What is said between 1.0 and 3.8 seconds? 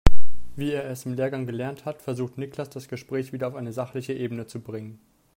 im Lehrgang gelernt hat, versucht Niklas das Gespräch wieder auf eine